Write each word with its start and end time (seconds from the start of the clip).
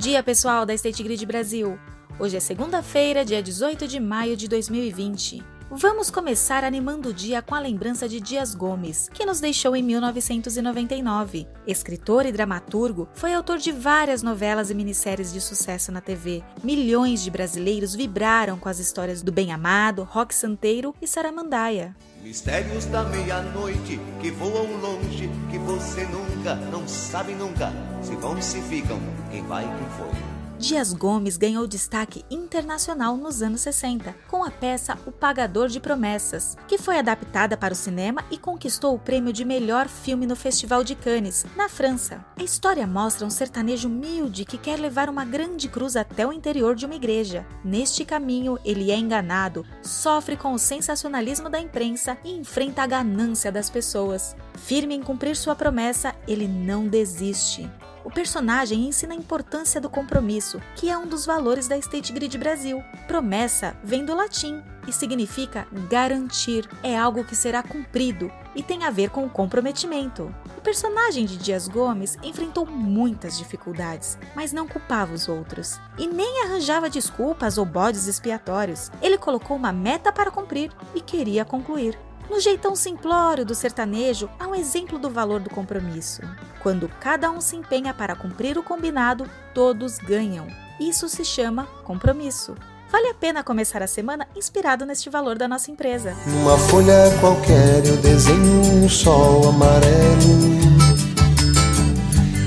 dia, 0.00 0.22
pessoal 0.22 0.64
da 0.64 0.72
State 0.72 1.02
Grid 1.02 1.26
Brasil! 1.26 1.78
Hoje 2.18 2.34
é 2.34 2.40
segunda-feira, 2.40 3.22
dia 3.22 3.42
18 3.42 3.86
de 3.86 4.00
maio 4.00 4.34
de 4.34 4.48
2020. 4.48 5.44
Vamos 5.72 6.10
começar 6.10 6.64
animando 6.64 7.10
o 7.10 7.14
dia 7.14 7.40
com 7.40 7.54
a 7.54 7.60
lembrança 7.60 8.08
de 8.08 8.18
Dias 8.20 8.56
Gomes, 8.56 9.08
que 9.14 9.24
nos 9.24 9.38
deixou 9.38 9.76
em 9.76 9.82
1999. 9.84 11.46
Escritor 11.64 12.26
e 12.26 12.32
dramaturgo, 12.32 13.08
foi 13.14 13.32
autor 13.32 13.58
de 13.58 13.70
várias 13.70 14.20
novelas 14.20 14.70
e 14.70 14.74
minisséries 14.74 15.32
de 15.32 15.40
sucesso 15.40 15.92
na 15.92 16.00
TV. 16.00 16.42
Milhões 16.64 17.22
de 17.22 17.30
brasileiros 17.30 17.94
vibraram 17.94 18.58
com 18.58 18.68
as 18.68 18.80
histórias 18.80 19.22
do 19.22 19.30
Bem 19.30 19.52
Amado, 19.52 20.02
Rock 20.02 20.34
Santeiro 20.34 20.92
e 21.00 21.06
Saramandaia. 21.06 21.94
Mistérios 22.20 22.86
da 22.86 23.04
meia-noite 23.04 24.00
que 24.20 24.32
voam 24.32 24.76
longe, 24.80 25.30
que 25.52 25.58
você 25.58 26.04
nunca, 26.06 26.56
não 26.56 26.88
sabe 26.88 27.32
nunca, 27.32 27.72
se 28.02 28.16
vão, 28.16 28.42
se 28.42 28.60
ficam, 28.62 28.98
quem 29.30 29.46
vai, 29.46 29.62
quem 29.64 29.88
foi. 29.90 30.39
Dias 30.60 30.92
Gomes 30.92 31.38
ganhou 31.38 31.66
destaque 31.66 32.22
internacional 32.30 33.16
nos 33.16 33.40
anos 33.40 33.62
60, 33.62 34.14
com 34.28 34.44
a 34.44 34.50
peça 34.50 34.98
O 35.06 35.10
Pagador 35.10 35.68
de 35.68 35.80
Promessas, 35.80 36.54
que 36.68 36.76
foi 36.76 36.98
adaptada 36.98 37.56
para 37.56 37.72
o 37.72 37.76
cinema 37.76 38.22
e 38.30 38.36
conquistou 38.36 38.94
o 38.94 38.98
prêmio 38.98 39.32
de 39.32 39.42
melhor 39.42 39.88
filme 39.88 40.26
no 40.26 40.36
Festival 40.36 40.84
de 40.84 40.94
Cannes, 40.94 41.46
na 41.56 41.66
França. 41.66 42.22
A 42.38 42.42
história 42.42 42.86
mostra 42.86 43.26
um 43.26 43.30
sertanejo 43.30 43.88
humilde 43.88 44.44
que 44.44 44.58
quer 44.58 44.78
levar 44.78 45.08
uma 45.08 45.24
grande 45.24 45.66
cruz 45.66 45.96
até 45.96 46.26
o 46.26 46.32
interior 46.32 46.74
de 46.74 46.84
uma 46.84 46.94
igreja. 46.94 47.46
Neste 47.64 48.04
caminho, 48.04 48.58
ele 48.62 48.90
é 48.90 48.98
enganado, 48.98 49.64
sofre 49.82 50.36
com 50.36 50.52
o 50.52 50.58
sensacionalismo 50.58 51.48
da 51.48 51.58
imprensa 51.58 52.18
e 52.22 52.32
enfrenta 52.34 52.82
a 52.82 52.86
ganância 52.86 53.50
das 53.50 53.70
pessoas. 53.70 54.36
Firme 54.56 54.94
em 54.94 55.02
cumprir 55.02 55.34
sua 55.36 55.56
promessa, 55.56 56.14
ele 56.28 56.46
não 56.46 56.86
desiste. 56.86 57.66
O 58.04 58.10
personagem 58.10 58.86
ensina 58.86 59.12
a 59.12 59.16
importância 59.16 59.80
do 59.80 59.90
compromisso, 59.90 60.60
que 60.74 60.88
é 60.88 60.96
um 60.96 61.06
dos 61.06 61.26
valores 61.26 61.68
da 61.68 61.76
State 61.76 62.12
Grid 62.12 62.36
Brasil. 62.38 62.82
Promessa 63.06 63.76
vem 63.84 64.04
do 64.04 64.14
latim 64.14 64.62
e 64.88 64.92
significa 64.92 65.66
garantir, 65.88 66.68
é 66.82 66.96
algo 66.96 67.24
que 67.24 67.36
será 67.36 67.62
cumprido 67.62 68.32
e 68.56 68.62
tem 68.62 68.84
a 68.84 68.90
ver 68.90 69.10
com 69.10 69.24
o 69.24 69.30
comprometimento. 69.30 70.34
O 70.56 70.60
personagem 70.60 71.26
de 71.26 71.36
Dias 71.36 71.68
Gomes 71.68 72.18
enfrentou 72.22 72.66
muitas 72.66 73.36
dificuldades, 73.36 74.18
mas 74.34 74.52
não 74.52 74.66
culpava 74.66 75.12
os 75.12 75.28
outros 75.28 75.78
e 75.98 76.06
nem 76.06 76.44
arranjava 76.44 76.88
desculpas 76.88 77.58
ou 77.58 77.64
bodes 77.64 78.06
expiatórios. 78.06 78.90
Ele 79.02 79.18
colocou 79.18 79.56
uma 79.56 79.72
meta 79.72 80.10
para 80.10 80.30
cumprir 80.30 80.72
e 80.94 81.00
queria 81.00 81.44
concluir. 81.44 82.09
No 82.30 82.38
jeitão 82.38 82.76
simplório 82.76 83.44
do 83.44 83.56
sertanejo, 83.56 84.30
há 84.38 84.46
um 84.46 84.54
exemplo 84.54 85.00
do 85.00 85.10
valor 85.10 85.40
do 85.40 85.50
compromisso. 85.50 86.22
Quando 86.62 86.88
cada 87.00 87.28
um 87.28 87.40
se 87.40 87.56
empenha 87.56 87.92
para 87.92 88.14
cumprir 88.14 88.56
o 88.56 88.62
combinado, 88.62 89.28
todos 89.52 89.98
ganham. 89.98 90.46
Isso 90.78 91.08
se 91.08 91.24
chama 91.24 91.66
compromisso. 91.82 92.54
Vale 92.88 93.08
a 93.08 93.14
pena 93.14 93.42
começar 93.42 93.82
a 93.82 93.88
semana 93.88 94.28
inspirado 94.36 94.86
neste 94.86 95.10
valor 95.10 95.36
da 95.36 95.48
nossa 95.48 95.72
empresa. 95.72 96.14
Numa 96.24 96.56
folha 96.56 97.10
qualquer 97.20 97.84
eu 97.84 97.96
desenho 97.96 98.84
um 98.84 98.88
sol 98.88 99.48
amarelo. 99.48 99.90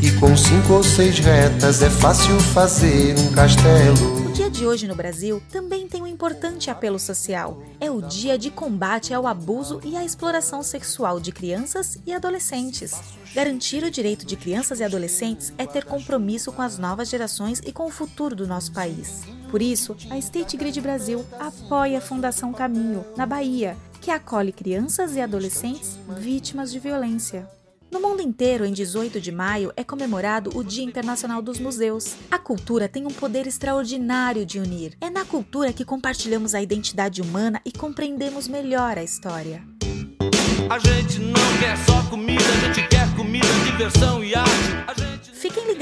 E 0.02 0.12
com 0.18 0.36
cinco 0.38 0.76
ou 0.76 0.84
seis 0.84 1.20
retas 1.20 1.82
é 1.84 1.90
fácil 1.90 2.40
fazer 2.40 3.20
um 3.20 3.34
castelo 3.34 4.23
dia 4.34 4.50
de 4.50 4.66
hoje 4.66 4.88
no 4.88 4.96
Brasil 4.96 5.44
também 5.52 5.88
tem 5.88 6.02
um 6.02 6.08
importante 6.08 6.72
apelo 6.72 6.98
social. 6.98 7.62
É 7.80 7.92
o 7.92 8.02
dia 8.02 8.36
de 8.36 8.50
combate 8.50 9.14
ao 9.14 9.28
abuso 9.28 9.80
e 9.84 9.96
à 9.96 10.04
exploração 10.04 10.64
sexual 10.64 11.20
de 11.20 11.32
crianças 11.32 12.00
e 12.04 12.12
adolescentes. 12.12 13.00
Garantir 13.36 13.84
o 13.84 13.92
direito 13.92 14.26
de 14.26 14.36
crianças 14.36 14.80
e 14.80 14.84
adolescentes 14.84 15.54
é 15.56 15.68
ter 15.68 15.86
compromisso 15.86 16.52
com 16.52 16.64
as 16.64 16.80
novas 16.80 17.10
gerações 17.10 17.62
e 17.64 17.72
com 17.72 17.86
o 17.86 17.92
futuro 17.92 18.36
do 18.36 18.48
nosso 18.48 18.72
país. 18.72 19.22
Por 19.52 19.62
isso, 19.62 19.96
a 20.10 20.18
State 20.18 20.58
Grid 20.58 20.82
Brasil 20.82 21.24
apoia 21.40 22.00
a 22.00 22.02
Fundação 22.02 22.52
Caminho, 22.52 23.06
na 23.16 23.28
Bahia, 23.28 23.78
que 24.02 24.10
acolhe 24.10 24.52
crianças 24.52 25.16
e 25.16 25.22
adolescentes 25.22 26.00
vítimas 26.18 26.72
de 26.72 26.80
violência. 26.80 27.48
No 27.94 28.02
mundo 28.02 28.24
inteiro, 28.24 28.66
em 28.66 28.74
18 28.74 29.22
de 29.22 29.32
maio, 29.32 29.72
é 29.78 29.84
comemorado 29.84 30.50
o 30.58 30.64
Dia 30.64 30.84
Internacional 30.84 31.44
dos 31.44 31.60
Museus. 31.60 32.16
A 32.32 32.40
cultura 32.40 32.90
tem 32.90 33.06
um 33.06 33.12
poder 33.12 33.46
extraordinário 33.46 34.48
de 34.48 34.58
unir. 34.58 34.98
É 35.00 35.12
na 35.12 35.24
cultura 35.24 35.72
que 35.72 35.86
compartilhamos 35.86 36.56
a 36.56 36.62
identidade 36.64 37.22
humana 37.22 37.62
e 37.64 37.72
compreendemos 37.72 38.48
melhor 38.48 38.98
a 38.98 39.04
história. 39.04 39.64
A 40.72 40.80
gente 40.80 41.20
não 41.20 41.58
quer 41.60 41.78
só 41.86 42.02
comida, 42.10 42.42
a 42.44 42.74
gente 42.74 42.88
quer 42.88 43.16
comida, 43.16 43.46
diversão 43.64 44.24
e. 44.24 44.34